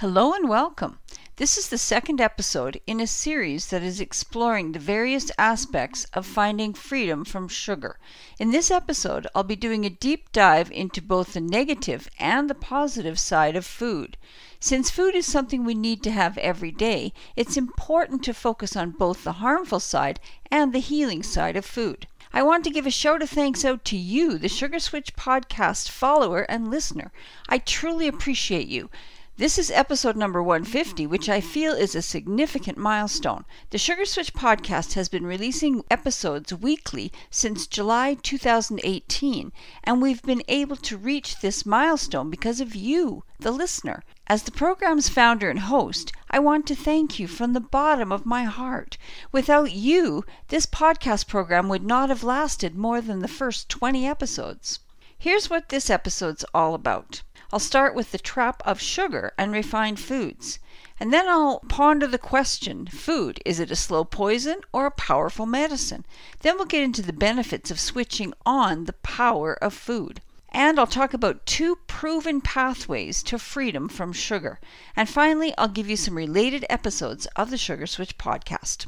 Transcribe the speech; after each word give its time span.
Hello 0.00 0.32
and 0.32 0.48
welcome. 0.48 0.98
This 1.36 1.58
is 1.58 1.68
the 1.68 1.76
second 1.76 2.22
episode 2.22 2.80
in 2.86 3.00
a 3.00 3.06
series 3.06 3.66
that 3.66 3.82
is 3.82 4.00
exploring 4.00 4.72
the 4.72 4.78
various 4.78 5.30
aspects 5.36 6.06
of 6.14 6.24
finding 6.24 6.72
freedom 6.72 7.22
from 7.22 7.48
sugar. 7.48 7.98
In 8.38 8.50
this 8.50 8.70
episode, 8.70 9.26
I'll 9.34 9.42
be 9.42 9.56
doing 9.56 9.84
a 9.84 9.90
deep 9.90 10.32
dive 10.32 10.72
into 10.72 11.02
both 11.02 11.34
the 11.34 11.40
negative 11.42 12.08
and 12.18 12.48
the 12.48 12.54
positive 12.54 13.18
side 13.18 13.56
of 13.56 13.66
food. 13.66 14.16
Since 14.58 14.88
food 14.88 15.14
is 15.14 15.26
something 15.26 15.66
we 15.66 15.74
need 15.74 16.02
to 16.04 16.10
have 16.10 16.38
every 16.38 16.70
day, 16.70 17.12
it's 17.36 17.58
important 17.58 18.24
to 18.24 18.32
focus 18.32 18.76
on 18.76 18.92
both 18.92 19.22
the 19.22 19.32
harmful 19.44 19.80
side 19.80 20.18
and 20.50 20.72
the 20.72 20.78
healing 20.78 21.22
side 21.22 21.56
of 21.56 21.66
food. 21.66 22.06
I 22.32 22.42
want 22.42 22.64
to 22.64 22.70
give 22.70 22.86
a 22.86 22.90
shout 22.90 23.20
of 23.20 23.28
thanks 23.28 23.66
out 23.66 23.84
to 23.86 23.98
you, 23.98 24.38
the 24.38 24.48
Sugar 24.48 24.78
Switch 24.78 25.14
podcast 25.14 25.90
follower 25.90 26.46
and 26.48 26.70
listener. 26.70 27.12
I 27.50 27.58
truly 27.58 28.08
appreciate 28.08 28.68
you. 28.68 28.88
This 29.40 29.56
is 29.56 29.70
episode 29.70 30.16
number 30.16 30.42
150, 30.42 31.06
which 31.06 31.26
I 31.26 31.38
mm-hmm. 31.38 31.48
feel 31.48 31.72
is 31.72 31.94
a 31.94 32.02
significant 32.02 32.76
milestone. 32.76 33.46
The 33.70 33.78
Sugar 33.78 34.04
Switch 34.04 34.34
podcast 34.34 34.92
has 34.92 35.08
been 35.08 35.24
releasing 35.24 35.82
episodes 35.90 36.52
weekly 36.52 37.10
since 37.30 37.66
July 37.66 38.18
2018, 38.22 39.50
and 39.82 40.02
we've 40.02 40.20
been 40.20 40.42
able 40.46 40.76
to 40.76 40.98
reach 40.98 41.40
this 41.40 41.64
milestone 41.64 42.28
because 42.28 42.60
of 42.60 42.74
you, 42.74 43.24
the 43.38 43.50
listener. 43.50 44.02
As 44.26 44.42
the 44.42 44.50
program's 44.50 45.08
founder 45.08 45.48
and 45.48 45.60
host, 45.60 46.12
I 46.30 46.38
want 46.38 46.66
to 46.66 46.74
thank 46.74 47.18
you 47.18 47.26
from 47.26 47.54
the 47.54 47.60
bottom 47.60 48.12
of 48.12 48.26
my 48.26 48.44
heart. 48.44 48.98
Without 49.32 49.72
you, 49.72 50.22
this 50.48 50.66
podcast 50.66 51.28
program 51.28 51.70
would 51.70 51.82
not 51.82 52.10
have 52.10 52.22
lasted 52.22 52.76
more 52.76 53.00
than 53.00 53.20
the 53.20 53.26
first 53.26 53.70
20 53.70 54.06
episodes. 54.06 54.80
Here's 55.22 55.50
what 55.50 55.68
this 55.68 55.90
episode's 55.90 56.46
all 56.54 56.72
about. 56.72 57.20
I'll 57.52 57.58
start 57.58 57.94
with 57.94 58.10
the 58.10 58.16
trap 58.16 58.62
of 58.64 58.80
sugar 58.80 59.34
and 59.36 59.52
refined 59.52 60.00
foods. 60.00 60.58
And 60.98 61.12
then 61.12 61.28
I'll 61.28 61.60
ponder 61.68 62.06
the 62.06 62.16
question 62.16 62.86
food, 62.86 63.38
is 63.44 63.60
it 63.60 63.70
a 63.70 63.76
slow 63.76 64.02
poison 64.02 64.62
or 64.72 64.86
a 64.86 64.90
powerful 64.90 65.44
medicine? 65.44 66.06
Then 66.40 66.56
we'll 66.56 66.64
get 66.64 66.82
into 66.82 67.02
the 67.02 67.12
benefits 67.12 67.70
of 67.70 67.78
switching 67.78 68.32
on 68.46 68.86
the 68.86 68.94
power 68.94 69.62
of 69.62 69.74
food. 69.74 70.22
And 70.48 70.80
I'll 70.80 70.86
talk 70.86 71.12
about 71.12 71.44
two 71.44 71.76
proven 71.86 72.40
pathways 72.40 73.22
to 73.24 73.38
freedom 73.38 73.90
from 73.90 74.14
sugar. 74.14 74.58
And 74.96 75.06
finally, 75.06 75.52
I'll 75.58 75.68
give 75.68 75.90
you 75.90 75.98
some 75.98 76.16
related 76.16 76.64
episodes 76.70 77.26
of 77.36 77.50
the 77.50 77.58
Sugar 77.58 77.86
Switch 77.86 78.16
podcast. 78.16 78.86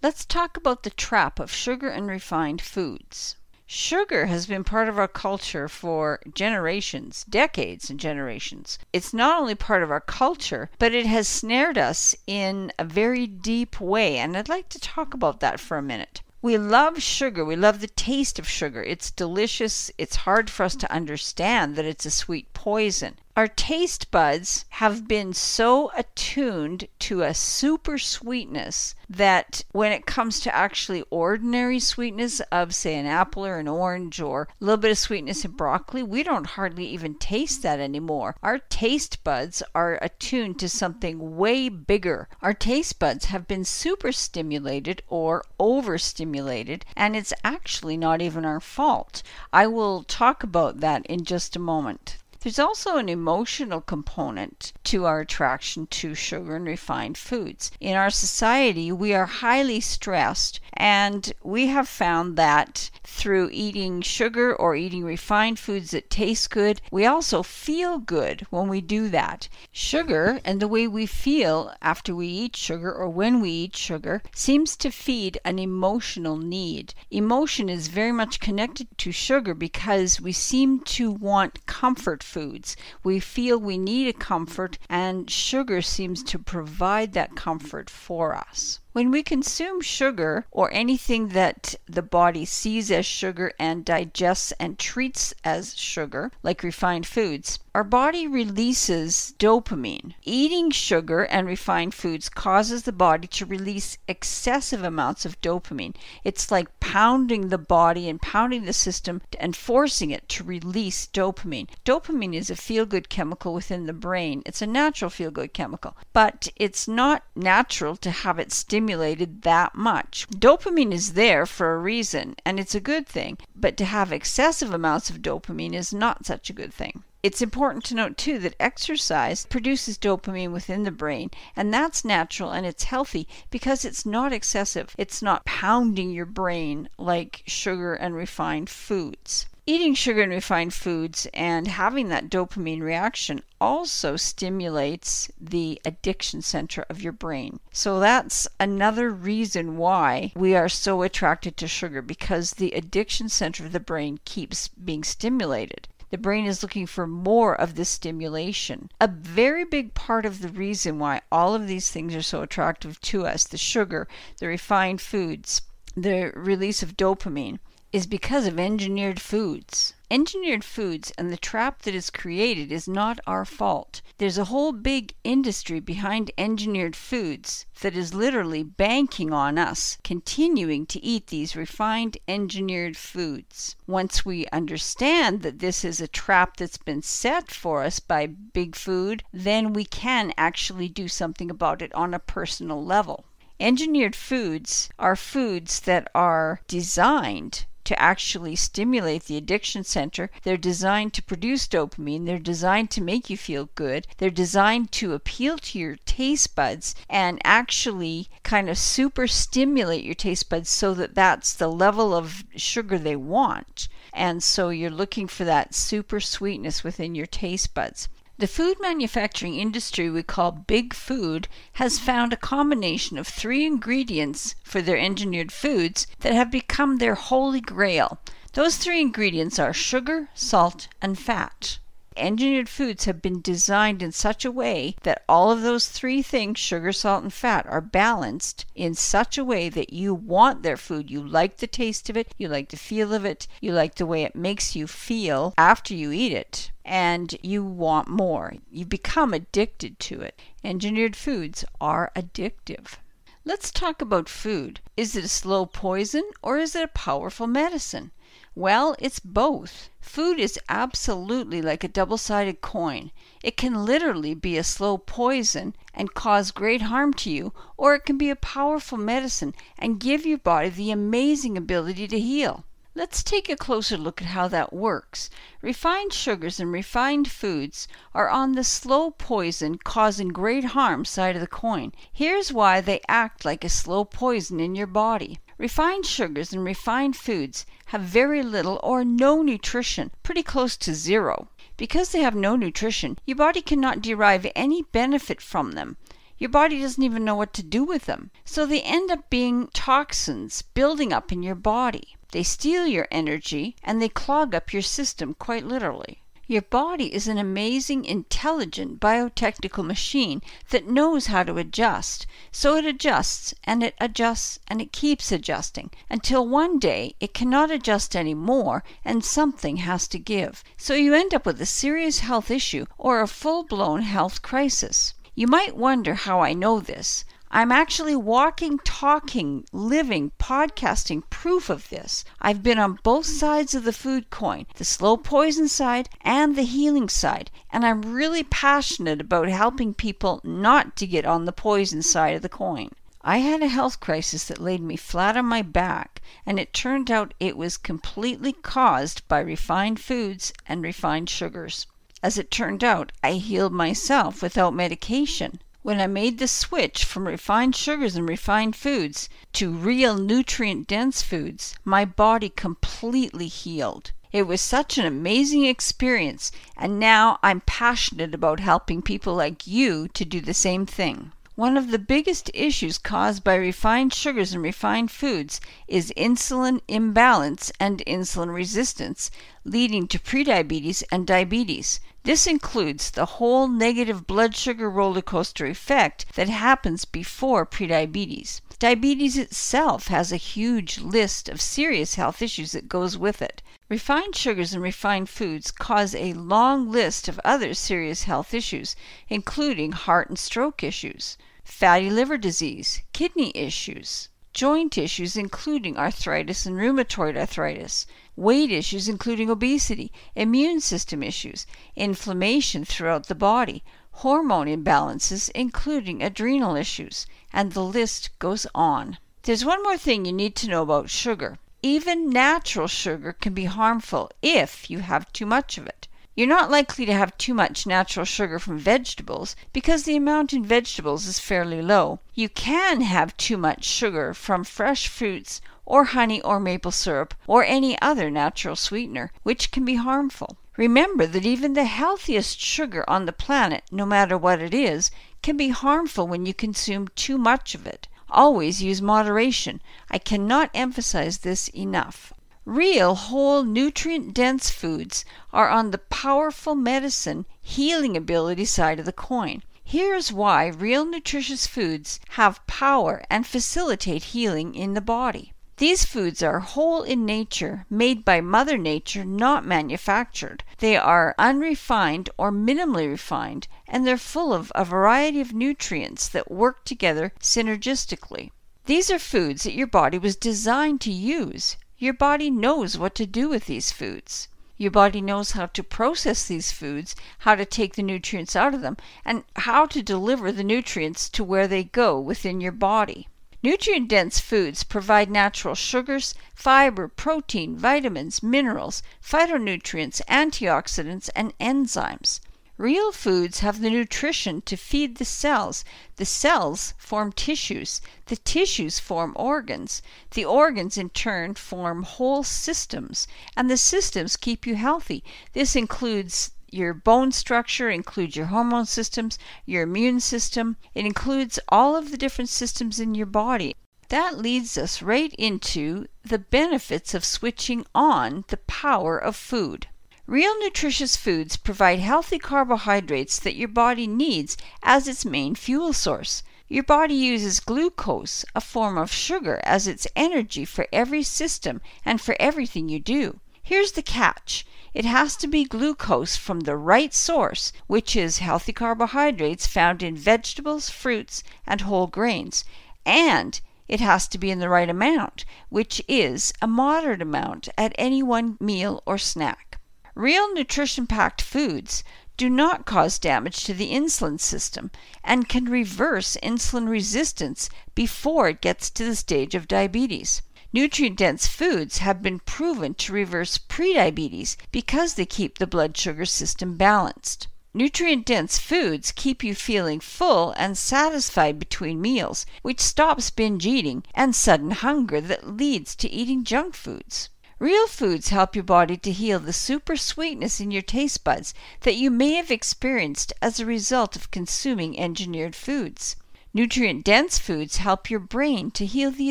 Let's 0.00 0.24
talk 0.24 0.56
about 0.56 0.84
the 0.84 0.90
trap 0.90 1.40
of 1.40 1.50
sugar 1.50 1.88
and 1.88 2.06
refined 2.06 2.62
foods. 2.62 3.34
Sugar 3.74 4.26
has 4.26 4.44
been 4.44 4.64
part 4.64 4.90
of 4.90 4.98
our 4.98 5.08
culture 5.08 5.66
for 5.66 6.20
generations, 6.34 7.24
decades 7.24 7.88
and 7.88 7.98
generations. 7.98 8.78
It's 8.92 9.14
not 9.14 9.40
only 9.40 9.54
part 9.54 9.82
of 9.82 9.90
our 9.90 9.98
culture, 9.98 10.68
but 10.78 10.92
it 10.92 11.06
has 11.06 11.26
snared 11.26 11.78
us 11.78 12.14
in 12.26 12.70
a 12.78 12.84
very 12.84 13.26
deep 13.26 13.80
way, 13.80 14.18
and 14.18 14.36
I'd 14.36 14.50
like 14.50 14.68
to 14.68 14.78
talk 14.78 15.14
about 15.14 15.40
that 15.40 15.58
for 15.58 15.78
a 15.78 15.82
minute. 15.82 16.20
We 16.42 16.58
love 16.58 17.00
sugar. 17.00 17.46
We 17.46 17.56
love 17.56 17.80
the 17.80 17.86
taste 17.86 18.38
of 18.38 18.46
sugar. 18.46 18.82
It's 18.82 19.10
delicious. 19.10 19.90
It's 19.96 20.16
hard 20.16 20.50
for 20.50 20.64
us 20.64 20.76
to 20.76 20.92
understand 20.92 21.74
that 21.76 21.86
it's 21.86 22.04
a 22.04 22.10
sweet 22.10 22.52
poison. 22.52 23.16
Our 23.34 23.48
taste 23.48 24.10
buds 24.10 24.66
have 24.68 25.08
been 25.08 25.32
so 25.32 25.90
attuned 25.96 26.88
to 26.98 27.22
a 27.22 27.32
super 27.32 27.96
sweetness 27.96 28.94
that 29.08 29.64
when 29.72 29.90
it 29.90 30.04
comes 30.04 30.38
to 30.40 30.54
actually 30.54 31.02
ordinary 31.08 31.80
sweetness 31.80 32.40
of, 32.52 32.74
say, 32.74 32.94
an 32.94 33.06
apple 33.06 33.46
or 33.46 33.58
an 33.58 33.68
orange 33.68 34.20
or 34.20 34.48
a 34.60 34.64
little 34.64 34.76
bit 34.76 34.90
of 34.90 34.98
sweetness 34.98 35.46
in 35.46 35.52
broccoli, 35.52 36.02
we 36.02 36.22
don't 36.22 36.44
hardly 36.44 36.84
even 36.84 37.14
taste 37.14 37.62
that 37.62 37.80
anymore. 37.80 38.36
Our 38.42 38.58
taste 38.58 39.24
buds 39.24 39.62
are 39.74 39.98
attuned 40.02 40.58
to 40.58 40.68
something 40.68 41.38
way 41.38 41.70
bigger. 41.70 42.28
Our 42.42 42.52
taste 42.52 42.98
buds 42.98 43.24
have 43.26 43.48
been 43.48 43.64
super 43.64 44.12
stimulated 44.12 45.02
or 45.08 45.42
overstimulated, 45.58 46.84
and 46.94 47.16
it's 47.16 47.32
actually 47.42 47.96
not 47.96 48.20
even 48.20 48.44
our 48.44 48.60
fault. 48.60 49.22
I 49.54 49.68
will 49.68 50.02
talk 50.02 50.42
about 50.42 50.80
that 50.80 51.06
in 51.06 51.24
just 51.24 51.56
a 51.56 51.58
moment. 51.58 52.18
There's 52.42 52.58
also 52.58 52.96
an 52.96 53.08
emotional 53.08 53.80
component 53.80 54.72
to 54.84 55.04
our 55.04 55.20
attraction 55.20 55.86
to 55.86 56.16
sugar 56.16 56.56
and 56.56 56.66
refined 56.66 57.16
foods. 57.16 57.70
In 57.78 57.94
our 57.96 58.10
society, 58.10 58.90
we 58.90 59.14
are 59.14 59.26
highly 59.26 59.78
stressed, 59.80 60.58
and 60.74 61.32
we 61.42 61.66
have 61.66 61.88
found 61.88 62.36
that 62.36 62.90
through 63.04 63.50
eating 63.52 64.00
sugar 64.00 64.54
or 64.54 64.74
eating 64.74 65.04
refined 65.04 65.58
foods 65.58 65.90
that 65.90 66.10
taste 66.10 66.50
good, 66.50 66.80
we 66.90 67.06
also 67.06 67.42
feel 67.42 67.98
good 67.98 68.46
when 68.50 68.68
we 68.68 68.80
do 68.80 69.08
that. 69.08 69.48
Sugar 69.70 70.40
and 70.44 70.60
the 70.60 70.68
way 70.68 70.88
we 70.88 71.06
feel 71.06 71.72
after 71.80 72.14
we 72.14 72.26
eat 72.26 72.56
sugar 72.56 72.92
or 72.92 73.08
when 73.08 73.40
we 73.40 73.50
eat 73.50 73.76
sugar 73.76 74.22
seems 74.34 74.76
to 74.76 74.90
feed 74.90 75.38
an 75.44 75.58
emotional 75.58 76.36
need. 76.36 76.94
Emotion 77.10 77.68
is 77.68 77.88
very 77.88 78.12
much 78.12 78.40
connected 78.40 78.88
to 78.98 79.12
sugar 79.12 79.54
because 79.54 80.20
we 80.20 80.32
seem 80.32 80.80
to 80.80 81.10
want 81.10 81.64
comfort 81.66 82.22
foods. 82.22 82.76
We 83.04 83.20
feel 83.20 83.58
we 83.58 83.78
need 83.78 84.08
a 84.08 84.12
comfort, 84.12 84.78
and 84.88 85.30
sugar 85.30 85.82
seems 85.82 86.22
to 86.24 86.38
provide 86.38 87.12
that 87.12 87.36
comfort 87.36 87.88
for 87.88 88.34
us. 88.34 88.80
When 88.92 89.10
we 89.10 89.22
consume 89.22 89.80
sugar 89.80 90.44
or 90.50 90.70
anything 90.70 91.28
that 91.28 91.76
the 91.86 92.02
body 92.02 92.44
sees 92.44 92.90
as 92.90 93.06
sugar 93.06 93.52
and 93.58 93.86
digests 93.86 94.52
and 94.60 94.78
treats 94.78 95.32
as 95.42 95.74
sugar, 95.78 96.30
like 96.42 96.62
refined 96.62 97.06
foods, 97.06 97.58
our 97.74 97.84
body 97.84 98.26
releases 98.26 99.32
dopamine. 99.38 100.12
Eating 100.24 100.70
sugar 100.70 101.24
and 101.24 101.46
refined 101.46 101.94
foods 101.94 102.28
causes 102.28 102.82
the 102.82 102.92
body 102.92 103.26
to 103.28 103.46
release 103.46 103.96
excessive 104.06 104.84
amounts 104.84 105.24
of 105.24 105.40
dopamine. 105.40 105.94
It's 106.22 106.50
like 106.50 106.78
pounding 106.80 107.48
the 107.48 107.56
body 107.56 108.10
and 108.10 108.20
pounding 108.20 108.66
the 108.66 108.74
system 108.74 109.22
and 109.40 109.56
forcing 109.56 110.10
it 110.10 110.28
to 110.28 110.44
release 110.44 111.06
dopamine. 111.06 111.68
Dopamine 111.86 112.34
is 112.34 112.50
a 112.50 112.56
feel 112.56 112.84
good 112.84 113.08
chemical 113.08 113.54
within 113.54 113.86
the 113.86 113.94
brain. 113.94 114.42
It's 114.44 114.60
a 114.60 114.66
natural 114.66 115.08
feel 115.08 115.30
good 115.30 115.54
chemical, 115.54 115.96
but 116.12 116.48
it's 116.56 116.86
not 116.86 117.24
natural 117.34 117.96
to 117.96 118.10
have 118.10 118.38
it 118.38 118.52
stimulated 118.82 119.42
that 119.42 119.76
much. 119.76 120.26
Dopamine 120.30 120.92
is 120.92 121.12
there 121.12 121.46
for 121.46 121.72
a 121.72 121.78
reason 121.78 122.34
and 122.44 122.58
it's 122.58 122.74
a 122.74 122.80
good 122.80 123.06
thing, 123.06 123.38
but 123.54 123.76
to 123.76 123.84
have 123.84 124.10
excessive 124.10 124.74
amounts 124.74 125.08
of 125.08 125.22
dopamine 125.22 125.72
is 125.72 125.94
not 125.94 126.26
such 126.26 126.50
a 126.50 126.52
good 126.52 126.74
thing. 126.74 127.04
It's 127.22 127.40
important 127.40 127.84
to 127.84 127.94
note 127.94 128.16
too 128.16 128.40
that 128.40 128.56
exercise 128.58 129.46
produces 129.46 129.98
dopamine 129.98 130.50
within 130.50 130.82
the 130.82 130.90
brain, 130.90 131.30
and 131.54 131.72
that's 131.72 132.04
natural 132.04 132.50
and 132.50 132.66
it's 132.66 132.82
healthy 132.82 133.28
because 133.52 133.84
it's 133.84 134.04
not 134.04 134.32
excessive. 134.32 134.96
It's 134.98 135.22
not 135.22 135.44
pounding 135.44 136.10
your 136.10 136.26
brain 136.26 136.88
like 136.98 137.44
sugar 137.46 137.94
and 137.94 138.16
refined 138.16 138.68
foods. 138.68 139.46
Eating 139.64 139.94
sugar 139.94 140.22
and 140.22 140.32
refined 140.32 140.74
foods 140.74 141.28
and 141.32 141.68
having 141.68 142.08
that 142.08 142.28
dopamine 142.28 142.82
reaction 142.82 143.44
also 143.60 144.16
stimulates 144.16 145.30
the 145.40 145.80
addiction 145.84 146.42
center 146.42 146.84
of 146.90 147.00
your 147.00 147.12
brain. 147.12 147.60
So 147.70 148.00
that's 148.00 148.48
another 148.58 149.08
reason 149.08 149.76
why 149.76 150.32
we 150.34 150.56
are 150.56 150.68
so 150.68 151.02
attracted 151.02 151.56
to 151.58 151.68
sugar 151.68 152.02
because 152.02 152.54
the 152.54 152.72
addiction 152.72 153.28
center 153.28 153.64
of 153.64 153.70
the 153.70 153.78
brain 153.78 154.18
keeps 154.24 154.66
being 154.66 155.04
stimulated. 155.04 155.86
The 156.10 156.18
brain 156.18 156.44
is 156.44 156.64
looking 156.64 156.88
for 156.88 157.06
more 157.06 157.54
of 157.54 157.76
this 157.76 157.88
stimulation. 157.88 158.90
A 159.00 159.06
very 159.06 159.64
big 159.64 159.94
part 159.94 160.26
of 160.26 160.42
the 160.42 160.48
reason 160.48 160.98
why 160.98 161.20
all 161.30 161.54
of 161.54 161.68
these 161.68 161.88
things 161.88 162.16
are 162.16 162.22
so 162.22 162.42
attractive 162.42 163.00
to 163.02 163.26
us 163.26 163.44
the 163.44 163.58
sugar, 163.58 164.08
the 164.38 164.48
refined 164.48 165.00
foods, 165.00 165.62
the 165.96 166.32
release 166.34 166.82
of 166.82 166.96
dopamine 166.96 167.60
is 167.92 168.06
because 168.06 168.46
of 168.46 168.58
engineered 168.58 169.20
foods. 169.20 169.92
Engineered 170.10 170.64
foods 170.64 171.12
and 171.18 171.30
the 171.30 171.36
trap 171.36 171.82
that 171.82 171.94
is 171.94 172.08
created 172.08 172.72
is 172.72 172.88
not 172.88 173.18
our 173.26 173.44
fault. 173.44 174.00
There's 174.16 174.38
a 174.38 174.46
whole 174.46 174.72
big 174.72 175.14
industry 175.24 175.78
behind 175.78 176.30
engineered 176.38 176.96
foods 176.96 177.66
that 177.82 177.94
is 177.94 178.14
literally 178.14 178.62
banking 178.62 179.32
on 179.32 179.58
us 179.58 179.98
continuing 180.04 180.86
to 180.86 181.04
eat 181.04 181.26
these 181.26 181.54
refined 181.56 182.16
engineered 182.26 182.96
foods. 182.96 183.76
Once 183.86 184.24
we 184.24 184.46
understand 184.52 185.42
that 185.42 185.58
this 185.58 185.84
is 185.84 186.00
a 186.00 186.08
trap 186.08 186.56
that's 186.56 186.78
been 186.78 187.02
set 187.02 187.50
for 187.50 187.82
us 187.82 188.00
by 188.00 188.26
big 188.26 188.74
food, 188.74 189.22
then 189.32 189.72
we 189.74 189.84
can 189.84 190.32
actually 190.38 190.88
do 190.88 191.08
something 191.08 191.50
about 191.50 191.82
it 191.82 191.94
on 191.94 192.14
a 192.14 192.18
personal 192.18 192.82
level. 192.82 193.26
Engineered 193.60 194.16
foods 194.16 194.88
are 194.98 195.14
foods 195.14 195.80
that 195.80 196.10
are 196.14 196.60
designed 196.66 197.66
to 197.84 198.00
actually 198.00 198.56
stimulate 198.56 199.24
the 199.24 199.36
addiction 199.36 199.84
center. 199.84 200.30
They're 200.42 200.56
designed 200.56 201.12
to 201.14 201.22
produce 201.22 201.66
dopamine. 201.66 202.26
They're 202.26 202.38
designed 202.38 202.90
to 202.92 203.02
make 203.02 203.28
you 203.28 203.36
feel 203.36 203.70
good. 203.74 204.06
They're 204.18 204.30
designed 204.30 204.92
to 204.92 205.14
appeal 205.14 205.58
to 205.58 205.78
your 205.78 205.96
taste 206.06 206.54
buds 206.54 206.94
and 207.08 207.40
actually 207.44 208.28
kind 208.42 208.68
of 208.70 208.78
super 208.78 209.26
stimulate 209.26 210.04
your 210.04 210.14
taste 210.14 210.48
buds 210.48 210.68
so 210.68 210.94
that 210.94 211.14
that's 211.14 211.52
the 211.52 211.68
level 211.68 212.14
of 212.14 212.44
sugar 212.56 212.98
they 212.98 213.16
want. 213.16 213.88
And 214.12 214.42
so 214.42 214.68
you're 214.68 214.90
looking 214.90 215.26
for 215.26 215.44
that 215.44 215.74
super 215.74 216.20
sweetness 216.20 216.84
within 216.84 217.14
your 217.14 217.26
taste 217.26 217.74
buds. 217.74 218.08
The 218.38 218.46
food 218.46 218.78
manufacturing 218.80 219.56
industry 219.56 220.10
we 220.10 220.22
call 220.22 220.52
Big 220.52 220.94
Food 220.94 221.48
has 221.74 221.98
found 221.98 222.32
a 222.32 222.36
combination 222.36 223.18
of 223.18 223.28
three 223.28 223.66
ingredients 223.66 224.54
for 224.64 224.80
their 224.80 224.98
engineered 224.98 225.52
foods 225.52 226.06
that 226.20 226.32
have 226.32 226.50
become 226.50 226.96
their 226.96 227.14
holy 227.14 227.60
grail. 227.60 228.18
Those 228.54 228.78
three 228.78 229.00
ingredients 229.00 229.58
are 229.58 229.72
sugar, 229.72 230.28
salt, 230.34 230.88
and 231.00 231.18
fat. 231.18 231.78
Engineered 232.16 232.68
foods 232.68 233.06
have 233.06 233.22
been 233.22 233.40
designed 233.40 234.02
in 234.02 234.12
such 234.12 234.44
a 234.44 234.50
way 234.50 234.94
that 235.02 235.24
all 235.28 235.50
of 235.50 235.62
those 235.62 235.88
three 235.88 236.20
things, 236.20 236.58
sugar, 236.58 236.92
salt, 236.92 237.22
and 237.22 237.32
fat, 237.32 237.66
are 237.66 237.80
balanced 237.80 238.66
in 238.74 238.94
such 238.94 239.38
a 239.38 239.44
way 239.44 239.68
that 239.68 239.92
you 239.92 240.12
want 240.14 240.62
their 240.62 240.76
food. 240.76 241.10
You 241.10 241.26
like 241.26 241.56
the 241.56 241.66
taste 241.66 242.10
of 242.10 242.16
it, 242.16 242.34
you 242.36 242.48
like 242.48 242.68
the 242.68 242.76
feel 242.76 243.14
of 243.14 243.24
it, 243.24 243.48
you 243.60 243.72
like 243.72 243.94
the 243.94 244.06
way 244.06 244.24
it 244.24 244.36
makes 244.36 244.76
you 244.76 244.86
feel 244.86 245.54
after 245.56 245.94
you 245.94 246.12
eat 246.12 246.32
it, 246.32 246.70
and 246.84 247.34
you 247.42 247.64
want 247.64 248.08
more. 248.08 248.54
You 248.70 248.84
become 248.84 249.32
addicted 249.32 249.98
to 250.00 250.20
it. 250.20 250.40
Engineered 250.62 251.16
foods 251.16 251.64
are 251.80 252.12
addictive. 252.14 252.98
Let's 253.44 253.72
talk 253.72 254.00
about 254.00 254.28
food. 254.28 254.80
Is 254.96 255.16
it 255.16 255.24
a 255.24 255.28
slow 255.28 255.66
poison 255.66 256.22
or 256.42 256.58
is 256.58 256.76
it 256.76 256.84
a 256.84 256.88
powerful 256.88 257.48
medicine? 257.48 258.12
Well, 258.54 258.94
it's 258.98 259.18
both. 259.18 259.88
Food 259.98 260.38
is 260.38 260.58
absolutely 260.68 261.62
like 261.62 261.82
a 261.82 261.88
double 261.88 262.18
sided 262.18 262.60
coin. 262.60 263.10
It 263.42 263.56
can 263.56 263.86
literally 263.86 264.34
be 264.34 264.58
a 264.58 264.62
slow 264.62 264.98
poison 264.98 265.74
and 265.94 266.12
cause 266.12 266.50
great 266.50 266.82
harm 266.82 267.14
to 267.14 267.30
you, 267.30 267.54
or 267.78 267.94
it 267.94 268.04
can 268.04 268.18
be 268.18 268.28
a 268.28 268.36
powerful 268.36 268.98
medicine 268.98 269.54
and 269.78 269.98
give 269.98 270.26
your 270.26 270.36
body 270.36 270.68
the 270.68 270.90
amazing 270.90 271.56
ability 271.56 272.06
to 272.08 272.20
heal. 272.20 272.66
Let's 272.94 273.22
take 273.22 273.48
a 273.48 273.56
closer 273.56 273.96
look 273.96 274.20
at 274.20 274.28
how 274.28 274.48
that 274.48 274.70
works. 274.70 275.30
Refined 275.62 276.12
sugars 276.12 276.60
and 276.60 276.70
refined 276.70 277.30
foods 277.30 277.88
are 278.12 278.28
on 278.28 278.52
the 278.52 278.62
slow 278.62 279.12
poison 279.12 279.78
causing 279.78 280.28
great 280.28 280.64
harm 280.64 281.06
side 281.06 281.34
of 281.34 281.40
the 281.40 281.46
coin. 281.46 281.92
Here's 282.12 282.52
why 282.52 282.82
they 282.82 283.00
act 283.08 283.46
like 283.46 283.64
a 283.64 283.70
slow 283.70 284.04
poison 284.04 284.60
in 284.60 284.74
your 284.74 284.86
body. 284.86 285.38
Refined 285.56 286.04
sugars 286.04 286.52
and 286.52 286.62
refined 286.64 287.16
foods 287.16 287.64
have 287.86 288.02
very 288.02 288.42
little 288.42 288.78
or 288.82 289.06
no 289.06 289.40
nutrition, 289.40 290.10
pretty 290.22 290.42
close 290.42 290.76
to 290.76 290.94
zero. 290.94 291.48
Because 291.78 292.12
they 292.12 292.20
have 292.20 292.34
no 292.34 292.56
nutrition, 292.56 293.18
your 293.24 293.38
body 293.38 293.62
cannot 293.62 294.02
derive 294.02 294.46
any 294.54 294.82
benefit 294.82 295.40
from 295.40 295.72
them. 295.72 295.96
Your 296.36 296.50
body 296.50 296.82
doesn't 296.82 297.02
even 297.02 297.24
know 297.24 297.36
what 297.36 297.54
to 297.54 297.62
do 297.62 297.84
with 297.84 298.04
them. 298.04 298.30
So 298.44 298.66
they 298.66 298.82
end 298.82 299.10
up 299.10 299.30
being 299.30 299.68
toxins 299.68 300.60
building 300.60 301.10
up 301.10 301.32
in 301.32 301.42
your 301.42 301.54
body. 301.54 302.16
They 302.32 302.42
steal 302.42 302.86
your 302.86 303.08
energy 303.10 303.76
and 303.82 304.00
they 304.00 304.08
clog 304.08 304.54
up 304.54 304.72
your 304.72 304.82
system 304.82 305.34
quite 305.34 305.66
literally. 305.66 306.22
Your 306.48 306.62
body 306.62 307.14
is 307.14 307.28
an 307.28 307.38
amazing, 307.38 308.04
intelligent 308.04 308.98
biotechnical 308.98 309.84
machine 309.86 310.42
that 310.70 310.88
knows 310.88 311.26
how 311.26 311.44
to 311.44 311.56
adjust. 311.58 312.26
So 312.50 312.76
it 312.76 312.84
adjusts 312.84 313.54
and 313.64 313.82
it 313.82 313.94
adjusts 314.00 314.58
and 314.66 314.80
it 314.80 314.92
keeps 314.92 315.30
adjusting 315.30 315.90
until 316.10 316.46
one 316.46 316.78
day 316.78 317.14
it 317.20 317.32
cannot 317.32 317.70
adjust 317.70 318.16
anymore 318.16 318.82
and 319.04 319.24
something 319.24 319.76
has 319.76 320.08
to 320.08 320.18
give. 320.18 320.64
So 320.76 320.94
you 320.94 321.14
end 321.14 321.32
up 321.32 321.46
with 321.46 321.60
a 321.60 321.66
serious 321.66 322.18
health 322.18 322.50
issue 322.50 322.86
or 322.98 323.20
a 323.20 323.28
full 323.28 323.62
blown 323.62 324.02
health 324.02 324.42
crisis. 324.42 325.14
You 325.34 325.46
might 325.46 325.76
wonder 325.76 326.14
how 326.14 326.40
I 326.40 326.54
know 326.54 326.80
this. 326.80 327.24
I'm 327.54 327.70
actually 327.70 328.16
walking, 328.16 328.78
talking, 328.78 329.66
living, 329.72 330.32
podcasting 330.38 331.28
proof 331.28 331.68
of 331.68 331.90
this. 331.90 332.24
I've 332.40 332.62
been 332.62 332.78
on 332.78 332.98
both 333.02 333.26
sides 333.26 333.74
of 333.74 333.84
the 333.84 333.92
food 333.92 334.30
coin 334.30 334.64
the 334.76 334.86
slow 334.86 335.18
poison 335.18 335.68
side 335.68 336.08
and 336.22 336.56
the 336.56 336.62
healing 336.62 337.10
side, 337.10 337.50
and 337.70 337.84
I'm 337.84 338.14
really 338.14 338.42
passionate 338.42 339.20
about 339.20 339.50
helping 339.50 339.92
people 339.92 340.40
not 340.42 340.96
to 340.96 341.06
get 341.06 341.26
on 341.26 341.44
the 341.44 341.52
poison 341.52 342.00
side 342.00 342.36
of 342.36 342.40
the 342.40 342.48
coin. 342.48 342.88
I 343.20 343.38
had 343.38 343.62
a 343.62 343.68
health 343.68 344.00
crisis 344.00 344.44
that 344.44 344.58
laid 344.58 344.80
me 344.80 344.96
flat 344.96 345.36
on 345.36 345.44
my 345.44 345.60
back, 345.60 346.22
and 346.46 346.58
it 346.58 346.72
turned 346.72 347.10
out 347.10 347.34
it 347.38 347.58
was 347.58 347.76
completely 347.76 348.54
caused 348.54 349.28
by 349.28 349.40
refined 349.40 350.00
foods 350.00 350.54
and 350.66 350.82
refined 350.82 351.28
sugars. 351.28 351.86
As 352.22 352.38
it 352.38 352.50
turned 352.50 352.82
out, 352.82 353.12
I 353.22 353.32
healed 353.32 353.74
myself 353.74 354.40
without 354.40 354.72
medication. 354.72 355.60
When 355.84 356.00
I 356.00 356.06
made 356.06 356.38
the 356.38 356.46
switch 356.46 357.04
from 357.04 357.26
refined 357.26 357.74
sugars 357.74 358.14
and 358.14 358.28
refined 358.28 358.76
foods 358.76 359.28
to 359.54 359.72
real 359.72 360.16
nutrient 360.16 360.86
dense 360.86 361.22
foods, 361.22 361.74
my 361.84 362.04
body 362.04 362.50
completely 362.50 363.48
healed. 363.48 364.12
It 364.30 364.46
was 364.46 364.60
such 364.60 364.96
an 364.96 365.06
amazing 365.06 365.64
experience, 365.64 366.52
and 366.76 367.00
now 367.00 367.40
I'm 367.42 367.62
passionate 367.62 368.32
about 368.32 368.60
helping 368.60 369.02
people 369.02 369.34
like 369.34 369.66
you 369.66 370.06
to 370.14 370.24
do 370.24 370.40
the 370.40 370.54
same 370.54 370.86
thing. 370.86 371.32
One 371.56 371.76
of 371.76 371.90
the 371.90 371.98
biggest 371.98 372.48
issues 372.54 372.96
caused 372.96 373.42
by 373.42 373.56
refined 373.56 374.14
sugars 374.14 374.54
and 374.54 374.62
refined 374.62 375.10
foods 375.10 375.60
is 375.88 376.12
insulin 376.16 376.80
imbalance 376.86 377.72
and 377.80 378.04
insulin 378.06 378.54
resistance, 378.54 379.32
leading 379.64 380.06
to 380.08 380.20
prediabetes 380.20 381.02
and 381.10 381.26
diabetes. 381.26 381.98
This 382.24 382.46
includes 382.46 383.10
the 383.10 383.26
whole 383.26 383.66
negative 383.66 384.28
blood 384.28 384.54
sugar 384.54 384.88
roller 384.88 385.22
coaster 385.22 385.66
effect 385.66 386.24
that 386.36 386.48
happens 386.48 387.04
before 387.04 387.66
prediabetes. 387.66 388.60
Diabetes 388.78 389.36
itself 389.36 390.06
has 390.06 390.30
a 390.30 390.36
huge 390.36 390.98
list 390.98 391.48
of 391.48 391.60
serious 391.60 392.14
health 392.14 392.40
issues 392.40 392.72
that 392.72 392.88
goes 392.88 393.18
with 393.18 393.42
it. 393.42 393.60
Refined 393.88 394.36
sugars 394.36 394.72
and 394.72 394.80
refined 394.82 395.30
foods 395.30 395.72
cause 395.72 396.14
a 396.14 396.32
long 396.34 396.88
list 396.90 397.26
of 397.26 397.40
other 397.44 397.74
serious 397.74 398.22
health 398.22 398.54
issues, 398.54 398.94
including 399.28 399.90
heart 399.90 400.28
and 400.28 400.38
stroke 400.38 400.84
issues, 400.84 401.36
fatty 401.64 402.08
liver 402.08 402.38
disease, 402.38 403.02
kidney 403.12 403.50
issues, 403.56 404.28
joint 404.52 404.98
issues 404.98 405.36
including 405.36 405.96
arthritis 405.96 406.66
and 406.66 406.76
rheumatoid 406.76 407.36
arthritis, 407.36 408.06
weight 408.36 408.70
issues 408.70 409.08
including 409.08 409.48
obesity, 409.48 410.12
immune 410.36 410.80
system 410.80 411.22
issues, 411.22 411.66
inflammation 411.96 412.84
throughout 412.84 413.28
the 413.28 413.34
body, 413.34 413.82
hormone 414.16 414.66
imbalances 414.66 415.50
including 415.54 416.22
adrenal 416.22 416.76
issues, 416.76 417.26
and 417.52 417.72
the 417.72 417.82
list 417.82 418.30
goes 418.38 418.66
on. 418.74 419.18
There's 419.44 419.64
one 419.64 419.82
more 419.82 419.96
thing 419.96 420.24
you 420.24 420.32
need 420.32 420.54
to 420.56 420.68
know 420.68 420.82
about 420.82 421.10
sugar. 421.10 421.58
Even 421.82 422.28
natural 422.30 422.86
sugar 422.86 423.32
can 423.32 423.54
be 423.54 423.64
harmful 423.64 424.30
if 424.42 424.90
you 424.90 425.00
have 425.00 425.32
too 425.32 425.46
much 425.46 425.78
of 425.78 425.86
it. 425.86 426.08
You're 426.34 426.48
not 426.48 426.70
likely 426.70 427.04
to 427.04 427.12
have 427.12 427.36
too 427.36 427.52
much 427.52 427.86
natural 427.86 428.24
sugar 428.24 428.58
from 428.58 428.78
vegetables 428.78 429.54
because 429.74 430.04
the 430.04 430.16
amount 430.16 430.54
in 430.54 430.64
vegetables 430.64 431.26
is 431.26 431.38
fairly 431.38 431.82
low. 431.82 432.20
You 432.34 432.48
can 432.48 433.02
have 433.02 433.36
too 433.36 433.58
much 433.58 433.84
sugar 433.84 434.32
from 434.32 434.64
fresh 434.64 435.08
fruits 435.08 435.60
or 435.84 436.04
honey 436.04 436.40
or 436.40 436.58
maple 436.58 436.90
syrup 436.90 437.34
or 437.46 437.64
any 437.64 438.00
other 438.00 438.30
natural 438.30 438.76
sweetener, 438.76 439.30
which 439.42 439.70
can 439.70 439.84
be 439.84 439.96
harmful. 439.96 440.56
Remember 440.78 441.26
that 441.26 441.44
even 441.44 441.74
the 441.74 441.84
healthiest 441.84 442.58
sugar 442.58 443.04
on 443.06 443.26
the 443.26 443.32
planet, 443.32 443.84
no 443.90 444.06
matter 444.06 444.38
what 444.38 444.62
it 444.62 444.72
is, 444.72 445.10
can 445.42 445.58
be 445.58 445.68
harmful 445.68 446.26
when 446.26 446.46
you 446.46 446.54
consume 446.54 447.08
too 447.08 447.36
much 447.36 447.74
of 447.74 447.86
it. 447.86 448.08
Always 448.30 448.82
use 448.82 449.02
moderation. 449.02 449.82
I 450.10 450.16
cannot 450.16 450.70
emphasize 450.72 451.38
this 451.38 451.68
enough. 451.68 452.32
Real, 452.64 453.16
whole, 453.16 453.64
nutrient 453.64 454.32
dense 454.34 454.70
foods 454.70 455.24
are 455.52 455.68
on 455.68 455.90
the 455.90 455.98
powerful 455.98 456.76
medicine, 456.76 457.44
healing 457.60 458.16
ability 458.16 458.66
side 458.66 459.00
of 459.00 459.04
the 459.04 459.12
coin. 459.12 459.62
Here's 459.82 460.32
why 460.32 460.68
real 460.68 461.04
nutritious 461.04 461.66
foods 461.66 462.20
have 462.30 462.64
power 462.68 463.24
and 463.28 463.44
facilitate 463.44 464.24
healing 464.30 464.76
in 464.76 464.94
the 464.94 465.00
body. 465.00 465.52
These 465.78 466.04
foods 466.04 466.40
are 466.40 466.60
whole 466.60 467.02
in 467.02 467.26
nature, 467.26 467.84
made 467.90 468.24
by 468.24 468.40
Mother 468.40 468.78
Nature, 468.78 469.24
not 469.24 469.66
manufactured. 469.66 470.62
They 470.78 470.96
are 470.96 471.34
unrefined 471.40 472.30
or 472.38 472.52
minimally 472.52 473.10
refined, 473.10 473.66
and 473.88 474.06
they're 474.06 474.16
full 474.16 474.52
of 474.54 474.70
a 474.76 474.84
variety 474.84 475.40
of 475.40 475.52
nutrients 475.52 476.28
that 476.28 476.48
work 476.48 476.84
together 476.84 477.32
synergistically. 477.40 478.52
These 478.86 479.10
are 479.10 479.18
foods 479.18 479.64
that 479.64 479.74
your 479.74 479.88
body 479.88 480.18
was 480.18 480.36
designed 480.36 481.00
to 481.00 481.12
use. 481.12 481.76
Your 482.02 482.14
body 482.14 482.50
knows 482.50 482.98
what 482.98 483.14
to 483.14 483.26
do 483.26 483.48
with 483.48 483.66
these 483.66 483.92
foods. 483.92 484.48
Your 484.76 484.90
body 484.90 485.20
knows 485.20 485.52
how 485.52 485.66
to 485.66 485.84
process 485.84 486.44
these 486.44 486.72
foods, 486.72 487.14
how 487.38 487.54
to 487.54 487.64
take 487.64 487.94
the 487.94 488.02
nutrients 488.02 488.56
out 488.56 488.74
of 488.74 488.80
them, 488.80 488.96
and 489.24 489.44
how 489.54 489.86
to 489.86 490.02
deliver 490.02 490.50
the 490.50 490.64
nutrients 490.64 491.28
to 491.28 491.44
where 491.44 491.68
they 491.68 491.84
go 491.84 492.18
within 492.18 492.60
your 492.60 492.72
body. 492.72 493.28
Nutrient 493.62 494.08
dense 494.08 494.40
foods 494.40 494.82
provide 494.82 495.30
natural 495.30 495.76
sugars, 495.76 496.34
fiber, 496.56 497.06
protein, 497.06 497.76
vitamins, 497.76 498.42
minerals, 498.42 499.04
phytonutrients, 499.24 500.20
antioxidants, 500.26 501.30
and 501.36 501.56
enzymes. 501.58 502.40
Real 502.82 503.12
foods 503.12 503.60
have 503.60 503.80
the 503.80 503.90
nutrition 503.90 504.60
to 504.62 504.76
feed 504.76 505.18
the 505.18 505.24
cells. 505.24 505.84
The 506.16 506.24
cells 506.24 506.94
form 506.98 507.30
tissues. 507.30 508.00
The 508.26 508.34
tissues 508.34 508.98
form 508.98 509.34
organs. 509.36 510.02
The 510.32 510.44
organs, 510.44 510.98
in 510.98 511.10
turn, 511.10 511.54
form 511.54 512.02
whole 512.02 512.42
systems. 512.42 513.28
And 513.56 513.70
the 513.70 513.76
systems 513.76 514.36
keep 514.36 514.66
you 514.66 514.74
healthy. 514.74 515.22
This 515.52 515.76
includes 515.76 516.50
your 516.72 516.92
bone 516.92 517.30
structure, 517.30 517.88
includes 517.88 518.34
your 518.34 518.46
hormone 518.46 518.86
systems, 518.86 519.38
your 519.64 519.84
immune 519.84 520.18
system. 520.18 520.76
It 520.92 521.06
includes 521.06 521.60
all 521.68 521.94
of 521.94 522.10
the 522.10 522.18
different 522.18 522.50
systems 522.50 522.98
in 522.98 523.14
your 523.14 523.26
body. 523.26 523.76
That 524.08 524.38
leads 524.38 524.76
us 524.76 525.02
right 525.02 525.32
into 525.38 526.06
the 526.24 526.40
benefits 526.40 527.14
of 527.14 527.24
switching 527.24 527.86
on 527.94 528.44
the 528.48 528.56
power 528.56 529.16
of 529.16 529.36
food. 529.36 529.86
Real 530.32 530.58
nutritious 530.60 531.14
foods 531.14 531.58
provide 531.58 531.98
healthy 531.98 532.38
carbohydrates 532.38 533.38
that 533.38 533.54
your 533.54 533.68
body 533.68 534.06
needs 534.06 534.56
as 534.82 535.06
its 535.06 535.26
main 535.26 535.54
fuel 535.54 535.92
source. 535.92 536.42
Your 536.68 536.84
body 536.84 537.12
uses 537.12 537.60
glucose, 537.60 538.42
a 538.54 538.62
form 538.62 538.96
of 538.96 539.12
sugar, 539.12 539.60
as 539.62 539.86
its 539.86 540.06
energy 540.16 540.64
for 540.64 540.86
every 540.90 541.22
system 541.22 541.82
and 542.02 542.18
for 542.18 542.34
everything 542.40 542.88
you 542.88 542.98
do. 542.98 543.40
Here's 543.62 543.92
the 543.92 544.00
catch 544.02 544.64
it 544.94 545.04
has 545.04 545.36
to 545.36 545.46
be 545.46 545.64
glucose 545.64 546.34
from 546.34 546.60
the 546.60 546.78
right 546.78 547.12
source, 547.12 547.70
which 547.86 548.16
is 548.16 548.38
healthy 548.38 548.72
carbohydrates 548.72 549.66
found 549.66 550.02
in 550.02 550.16
vegetables, 550.16 550.88
fruits, 550.88 551.44
and 551.66 551.82
whole 551.82 552.06
grains. 552.06 552.64
And 553.04 553.60
it 553.86 554.00
has 554.00 554.26
to 554.28 554.38
be 554.38 554.50
in 554.50 554.60
the 554.60 554.70
right 554.70 554.88
amount, 554.88 555.44
which 555.68 556.00
is 556.08 556.54
a 556.62 556.66
moderate 556.66 557.20
amount 557.20 557.68
at 557.76 557.94
any 557.98 558.22
one 558.22 558.56
meal 558.60 559.02
or 559.04 559.18
snack. 559.18 559.78
Real 560.14 560.52
nutrition 560.52 561.06
packed 561.06 561.40
foods 561.40 562.04
do 562.36 562.50
not 562.50 562.84
cause 562.84 563.18
damage 563.18 563.64
to 563.64 563.72
the 563.72 563.92
insulin 563.92 564.38
system 564.38 564.90
and 565.24 565.48
can 565.48 565.64
reverse 565.64 566.36
insulin 566.42 566.86
resistance 566.86 567.70
before 567.94 568.48
it 568.48 568.60
gets 568.60 568.90
to 568.90 569.04
the 569.04 569.16
stage 569.16 569.54
of 569.54 569.66
diabetes. 569.66 570.42
Nutrient 570.70 571.16
dense 571.16 571.46
foods 571.46 571.98
have 571.98 572.20
been 572.20 572.40
proven 572.40 572.92
to 572.94 573.12
reverse 573.12 573.56
prediabetes 573.56 574.56
because 574.70 575.14
they 575.14 575.24
keep 575.24 575.56
the 575.56 575.66
blood 575.66 575.96
sugar 575.96 576.26
system 576.26 576.76
balanced. 576.76 577.48
Nutrient 577.72 578.26
dense 578.26 578.58
foods 578.58 579.12
keep 579.12 579.42
you 579.42 579.54
feeling 579.54 579.98
full 579.98 580.52
and 580.58 580.76
satisfied 580.76 581.58
between 581.58 582.02
meals, 582.02 582.44
which 582.60 582.80
stops 582.80 583.30
binge 583.30 583.64
eating 583.64 584.04
and 584.14 584.36
sudden 584.36 584.72
hunger 584.72 585.22
that 585.22 585.56
leads 585.56 585.96
to 585.96 586.10
eating 586.10 586.44
junk 586.44 586.74
foods. 586.74 587.30
Real 587.62 587.86
foods 587.86 588.30
help 588.30 588.56
your 588.56 588.64
body 588.64 588.96
to 588.96 589.12
heal 589.12 589.38
the 589.38 589.52
super 589.52 589.94
sweetness 589.94 590.58
in 590.58 590.72
your 590.72 590.82
taste 590.82 591.22
buds 591.22 591.54
that 591.82 591.94
you 591.94 592.10
may 592.10 592.32
have 592.32 592.50
experienced 592.50 593.32
as 593.40 593.60
a 593.60 593.64
result 593.64 594.16
of 594.16 594.32
consuming 594.32 594.98
engineered 594.98 595.54
foods. 595.54 596.16
Nutrient 596.52 597.04
dense 597.04 597.38
foods 597.38 597.76
help 597.76 598.10
your 598.10 598.18
brain 598.18 598.72
to 598.72 598.84
heal 598.84 599.12
the 599.12 599.30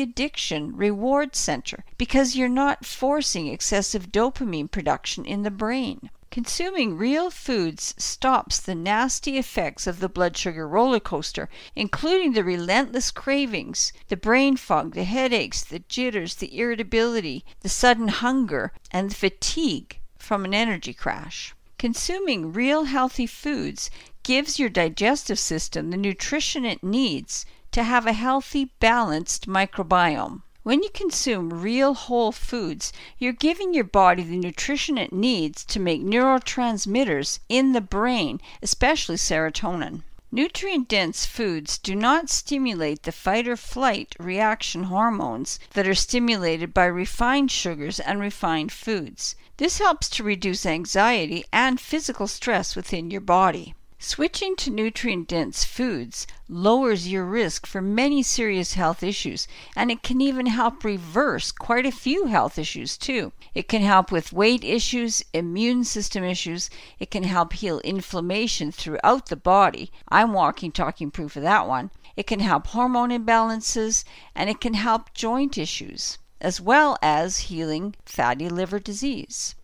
addiction 0.00 0.74
reward 0.74 1.36
center 1.36 1.84
because 1.98 2.34
you're 2.34 2.48
not 2.48 2.86
forcing 2.86 3.48
excessive 3.48 4.10
dopamine 4.10 4.70
production 4.70 5.26
in 5.26 5.42
the 5.42 5.50
brain. 5.50 6.08
Consuming 6.32 6.96
real 6.96 7.28
foods 7.30 7.94
stops 7.98 8.58
the 8.58 8.74
nasty 8.74 9.36
effects 9.36 9.86
of 9.86 10.00
the 10.00 10.08
blood 10.08 10.34
sugar 10.34 10.66
roller 10.66 10.98
coaster, 10.98 11.50
including 11.76 12.32
the 12.32 12.42
relentless 12.42 13.10
cravings, 13.10 13.92
the 14.08 14.16
brain 14.16 14.56
fog, 14.56 14.94
the 14.94 15.04
headaches, 15.04 15.62
the 15.62 15.80
jitters, 15.90 16.36
the 16.36 16.58
irritability, 16.58 17.44
the 17.60 17.68
sudden 17.68 18.08
hunger, 18.08 18.72
and 18.90 19.10
the 19.10 19.14
fatigue 19.14 20.00
from 20.16 20.46
an 20.46 20.54
energy 20.54 20.94
crash. 20.94 21.54
Consuming 21.76 22.50
real 22.50 22.84
healthy 22.84 23.26
foods 23.26 23.90
gives 24.22 24.58
your 24.58 24.70
digestive 24.70 25.38
system 25.38 25.90
the 25.90 25.98
nutrition 25.98 26.64
it 26.64 26.82
needs 26.82 27.44
to 27.72 27.82
have 27.82 28.06
a 28.06 28.14
healthy, 28.14 28.72
balanced 28.80 29.46
microbiome. 29.46 30.40
When 30.64 30.84
you 30.84 30.90
consume 30.90 31.50
real 31.50 31.92
whole 31.92 32.30
foods, 32.30 32.92
you're 33.18 33.32
giving 33.32 33.74
your 33.74 33.82
body 33.82 34.22
the 34.22 34.36
nutrition 34.36 34.96
it 34.96 35.12
needs 35.12 35.64
to 35.64 35.80
make 35.80 36.02
neurotransmitters 36.02 37.40
in 37.48 37.72
the 37.72 37.80
brain, 37.80 38.40
especially 38.62 39.16
serotonin. 39.16 40.04
Nutrient 40.30 40.86
dense 40.86 41.26
foods 41.26 41.78
do 41.78 41.96
not 41.96 42.30
stimulate 42.30 43.02
the 43.02 43.10
fight 43.10 43.48
or 43.48 43.56
flight 43.56 44.14
reaction 44.20 44.84
hormones 44.84 45.58
that 45.74 45.88
are 45.88 45.96
stimulated 45.96 46.72
by 46.72 46.84
refined 46.84 47.50
sugars 47.50 47.98
and 47.98 48.20
refined 48.20 48.70
foods. 48.70 49.34
This 49.56 49.78
helps 49.78 50.08
to 50.10 50.22
reduce 50.22 50.64
anxiety 50.64 51.44
and 51.52 51.80
physical 51.80 52.28
stress 52.28 52.76
within 52.76 53.10
your 53.10 53.20
body. 53.20 53.74
Switching 54.04 54.56
to 54.56 54.68
nutrient 54.68 55.28
dense 55.28 55.62
foods 55.62 56.26
lowers 56.48 57.06
your 57.06 57.24
risk 57.24 57.68
for 57.68 57.80
many 57.80 58.20
serious 58.20 58.74
health 58.74 59.00
issues, 59.00 59.46
and 59.76 59.92
it 59.92 60.02
can 60.02 60.20
even 60.20 60.46
help 60.46 60.82
reverse 60.82 61.52
quite 61.52 61.86
a 61.86 61.92
few 61.92 62.26
health 62.26 62.58
issues 62.58 62.98
too. 62.98 63.32
It 63.54 63.68
can 63.68 63.82
help 63.82 64.10
with 64.10 64.32
weight 64.32 64.64
issues, 64.64 65.22
immune 65.32 65.84
system 65.84 66.24
issues, 66.24 66.68
it 66.98 67.12
can 67.12 67.22
help 67.22 67.52
heal 67.52 67.78
inflammation 67.84 68.72
throughout 68.72 69.26
the 69.26 69.36
body. 69.36 69.92
I'm 70.08 70.32
walking, 70.32 70.72
talking 70.72 71.12
proof 71.12 71.36
of 71.36 71.44
that 71.44 71.68
one. 71.68 71.92
It 72.16 72.26
can 72.26 72.40
help 72.40 72.66
hormone 72.66 73.10
imbalances, 73.10 74.02
and 74.34 74.50
it 74.50 74.60
can 74.60 74.74
help 74.74 75.14
joint 75.14 75.56
issues, 75.56 76.18
as 76.40 76.60
well 76.60 76.98
as 77.02 77.46
healing 77.46 77.94
fatty 78.04 78.48
liver 78.48 78.80
disease. 78.80 79.54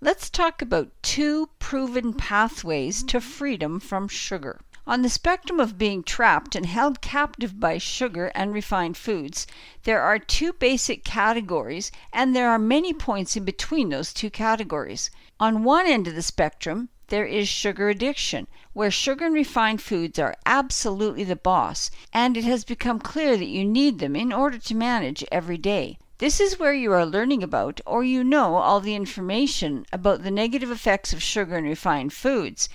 Let's 0.00 0.30
talk 0.30 0.62
about 0.62 0.92
two 1.02 1.50
proven 1.58 2.12
pathways 2.12 3.02
to 3.02 3.20
freedom 3.20 3.80
from 3.80 4.06
sugar. 4.06 4.60
On 4.86 5.02
the 5.02 5.08
spectrum 5.08 5.58
of 5.58 5.76
being 5.76 6.04
trapped 6.04 6.54
and 6.54 6.66
held 6.66 7.00
captive 7.00 7.58
by 7.58 7.78
sugar 7.78 8.30
and 8.32 8.54
refined 8.54 8.96
foods, 8.96 9.44
there 9.82 10.00
are 10.00 10.20
two 10.20 10.52
basic 10.52 11.02
categories, 11.02 11.90
and 12.12 12.34
there 12.34 12.48
are 12.48 12.60
many 12.60 12.92
points 12.92 13.36
in 13.36 13.44
between 13.44 13.88
those 13.88 14.12
two 14.12 14.30
categories. 14.30 15.10
On 15.40 15.64
one 15.64 15.88
end 15.88 16.06
of 16.06 16.14
the 16.14 16.22
spectrum, 16.22 16.90
there 17.08 17.26
is 17.26 17.48
sugar 17.48 17.88
addiction, 17.88 18.46
where 18.74 18.92
sugar 18.92 19.26
and 19.26 19.34
refined 19.34 19.82
foods 19.82 20.20
are 20.20 20.36
absolutely 20.46 21.24
the 21.24 21.34
boss, 21.34 21.90
and 22.12 22.36
it 22.36 22.44
has 22.44 22.64
become 22.64 23.00
clear 23.00 23.36
that 23.36 23.46
you 23.46 23.64
need 23.64 23.98
them 23.98 24.14
in 24.14 24.32
order 24.32 24.58
to 24.58 24.76
manage 24.76 25.24
every 25.32 25.58
day. 25.58 25.98
This 26.18 26.40
is 26.40 26.58
where 26.58 26.74
you 26.74 26.92
are 26.92 27.06
learning 27.06 27.44
about, 27.44 27.80
or 27.86 28.02
you 28.02 28.24
know 28.24 28.56
all 28.56 28.80
the 28.80 28.96
information 28.96 29.86
about 29.92 30.24
the 30.24 30.32
negative 30.32 30.68
effects 30.68 31.12
of 31.12 31.22
sugar 31.22 31.56
and 31.56 31.66
refined 31.66 32.12
foods, 32.12 32.68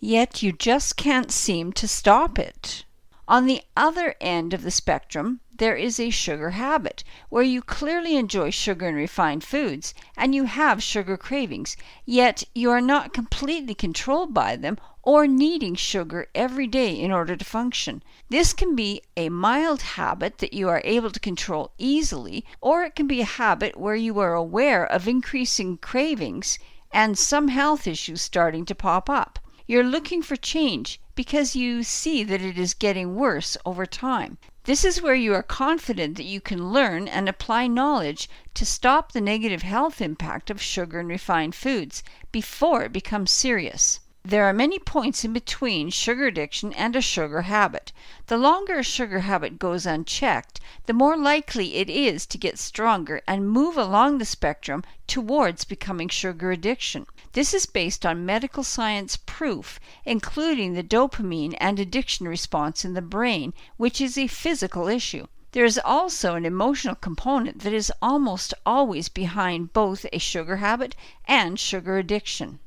yet 0.00 0.42
you 0.42 0.52
just 0.52 0.98
can't 0.98 1.30
seem 1.30 1.72
to 1.72 1.88
stop 1.88 2.38
it. 2.38 2.84
On 3.30 3.46
the 3.46 3.62
other 3.76 4.16
end 4.20 4.52
of 4.52 4.62
the 4.62 4.72
spectrum, 4.72 5.38
there 5.54 5.76
is 5.76 6.00
a 6.00 6.10
sugar 6.10 6.50
habit, 6.50 7.04
where 7.28 7.44
you 7.44 7.62
clearly 7.62 8.16
enjoy 8.16 8.50
sugar 8.50 8.88
and 8.88 8.96
refined 8.96 9.44
foods, 9.44 9.94
and 10.16 10.34
you 10.34 10.46
have 10.46 10.82
sugar 10.82 11.16
cravings, 11.16 11.76
yet 12.04 12.42
you 12.56 12.72
are 12.72 12.80
not 12.80 13.12
completely 13.12 13.72
controlled 13.72 14.34
by 14.34 14.56
them 14.56 14.78
or 15.04 15.28
needing 15.28 15.76
sugar 15.76 16.26
every 16.34 16.66
day 16.66 16.92
in 17.00 17.12
order 17.12 17.36
to 17.36 17.44
function. 17.44 18.02
This 18.30 18.52
can 18.52 18.74
be 18.74 19.00
a 19.16 19.28
mild 19.28 19.82
habit 19.82 20.38
that 20.38 20.52
you 20.52 20.68
are 20.68 20.82
able 20.82 21.12
to 21.12 21.20
control 21.20 21.70
easily, 21.78 22.44
or 22.60 22.82
it 22.82 22.96
can 22.96 23.06
be 23.06 23.20
a 23.20 23.36
habit 23.38 23.76
where 23.76 23.94
you 23.94 24.18
are 24.18 24.34
aware 24.34 24.84
of 24.84 25.06
increasing 25.06 25.76
cravings 25.76 26.58
and 26.90 27.16
some 27.16 27.46
health 27.46 27.86
issues 27.86 28.22
starting 28.22 28.64
to 28.64 28.74
pop 28.74 29.08
up. 29.08 29.38
You're 29.68 29.84
looking 29.84 30.20
for 30.20 30.34
change 30.34 31.00
because 31.20 31.54
you 31.54 31.82
see 31.82 32.24
that 32.24 32.40
it 32.40 32.56
is 32.56 32.72
getting 32.72 33.14
worse 33.14 33.54
over 33.66 33.84
time. 33.84 34.38
This 34.64 34.86
is 34.86 35.02
where 35.02 35.14
you 35.14 35.34
are 35.34 35.42
confident 35.42 36.16
that 36.16 36.24
you 36.24 36.40
can 36.40 36.72
learn 36.72 37.06
and 37.08 37.28
apply 37.28 37.66
knowledge 37.66 38.26
to 38.54 38.64
stop 38.64 39.12
the 39.12 39.20
negative 39.20 39.60
health 39.60 40.00
impact 40.00 40.48
of 40.48 40.62
sugar 40.62 40.98
and 40.98 41.10
refined 41.10 41.54
foods 41.54 42.02
before 42.32 42.84
it 42.84 42.92
becomes 42.94 43.30
serious. 43.30 44.00
There 44.22 44.44
are 44.44 44.52
many 44.52 44.78
points 44.78 45.24
in 45.24 45.32
between 45.32 45.88
sugar 45.88 46.26
addiction 46.26 46.74
and 46.74 46.94
a 46.94 47.00
sugar 47.00 47.40
habit. 47.40 47.90
The 48.26 48.36
longer 48.36 48.80
a 48.80 48.84
sugar 48.84 49.20
habit 49.20 49.58
goes 49.58 49.86
unchecked, 49.86 50.60
the 50.84 50.92
more 50.92 51.16
likely 51.16 51.76
it 51.76 51.88
is 51.88 52.26
to 52.26 52.36
get 52.36 52.58
stronger 52.58 53.22
and 53.26 53.48
move 53.48 53.78
along 53.78 54.18
the 54.18 54.26
spectrum 54.26 54.84
towards 55.06 55.64
becoming 55.64 56.10
sugar 56.10 56.52
addiction. 56.52 57.06
This 57.32 57.54
is 57.54 57.64
based 57.64 58.04
on 58.04 58.26
medical 58.26 58.62
science 58.62 59.16
proof, 59.16 59.80
including 60.04 60.74
the 60.74 60.82
dopamine 60.82 61.54
and 61.58 61.80
addiction 61.80 62.28
response 62.28 62.84
in 62.84 62.92
the 62.92 63.00
brain, 63.00 63.54
which 63.78 64.02
is 64.02 64.18
a 64.18 64.26
physical 64.26 64.86
issue. 64.86 65.28
There 65.52 65.64
is 65.64 65.80
also 65.82 66.34
an 66.34 66.44
emotional 66.44 66.94
component 66.94 67.60
that 67.60 67.72
is 67.72 67.90
almost 68.02 68.52
always 68.66 69.08
behind 69.08 69.72
both 69.72 70.04
a 70.12 70.18
sugar 70.18 70.56
habit 70.58 70.94
and 71.26 71.58
sugar 71.58 71.96
addiction. 71.96 72.60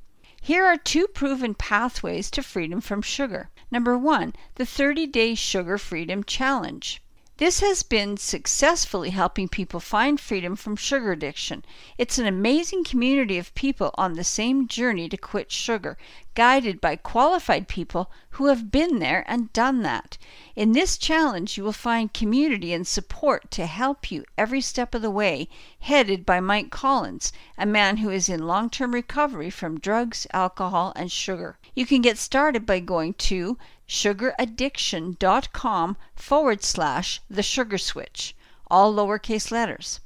Here 0.46 0.66
are 0.66 0.76
two 0.76 1.08
proven 1.08 1.54
pathways 1.54 2.30
to 2.32 2.44
freedom 2.44 2.82
from 2.82 3.02
sugar. 3.02 3.50
Number 3.72 3.98
one, 3.98 4.34
the 4.56 4.66
30 4.66 5.08
Day 5.08 5.36
Sugar 5.36 5.78
Freedom 5.78 6.22
Challenge. 6.22 7.02
This 7.44 7.60
has 7.60 7.84
been 7.84 8.16
successfully 8.16 9.10
helping 9.10 9.50
people 9.50 9.82
find 9.82 10.18
freedom 10.18 10.56
from 10.56 10.78
sugar 10.78 11.12
addiction. 11.12 11.66
It's 11.98 12.18
an 12.18 12.26
amazing 12.26 12.86
community 12.86 13.38
of 13.38 13.54
people 13.54 13.94
on 13.96 14.14
the 14.14 14.24
same 14.24 14.66
journey 14.66 15.10
to 15.10 15.18
quit 15.18 15.52
sugar, 15.52 15.98
guided 16.36 16.80
by 16.80 16.96
qualified 16.96 17.68
people 17.68 18.10
who 18.30 18.46
have 18.46 18.72
been 18.72 19.00
there 19.00 19.26
and 19.28 19.52
done 19.52 19.82
that. 19.82 20.18
In 20.56 20.72
this 20.72 20.98
challenge, 20.98 21.58
you 21.58 21.66
will 21.66 21.74
find 21.74 22.14
community 22.14 22.72
and 22.72 22.88
support 22.88 23.52
to 23.52 23.66
help 23.66 24.10
you 24.10 24.24
every 24.38 24.62
step 24.62 24.96
of 24.96 25.02
the 25.02 25.12
way, 25.12 25.50
headed 25.82 26.26
by 26.26 26.40
Mike 26.40 26.72
Collins, 26.72 27.34
a 27.58 27.66
man 27.66 27.98
who 27.98 28.10
is 28.10 28.30
in 28.30 28.48
long 28.48 28.70
term 28.70 28.94
recovery 28.94 29.50
from 29.50 29.82
drugs, 29.82 30.26
alcohol, 30.32 30.94
and 30.96 31.12
sugar. 31.12 31.58
You 31.76 31.86
can 31.86 32.02
get 32.02 32.18
started 32.18 32.66
by 32.66 32.80
going 32.80 33.16
to 33.16 33.58
sugaraddiction.com 33.88 35.98
forward 36.16 36.64
slash 36.64 37.22
the 37.30 37.44
sugar 37.44 37.78
switch, 37.78 38.36
all 38.72 38.94
lowercase 38.94 39.52
letters. 39.52 40.00